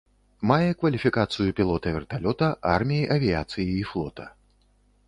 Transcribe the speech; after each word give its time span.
Мае 0.51 0.69
кваліфікацыю 0.83 1.49
пілота 1.59 1.93
верталёта 1.99 2.51
арміі 2.75 3.09
авіяцыі 3.19 3.71
і 3.79 3.89
флота. 3.93 4.25